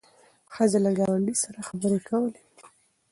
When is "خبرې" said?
1.67-1.99